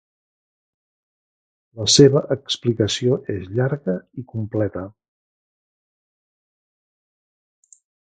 La 1.81 1.87
seva 1.97 2.23
explicació 2.37 3.19
és 3.35 3.45
llarga 3.59 3.97
i 4.23 4.27
completa. 4.35 4.87